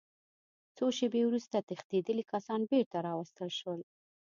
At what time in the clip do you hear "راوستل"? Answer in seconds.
3.07-3.49